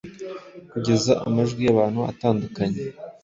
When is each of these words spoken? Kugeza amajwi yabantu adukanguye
Kugeza 0.71 1.11
amajwi 1.27 1.61
yabantu 1.63 1.99
adukanguye 2.29 2.91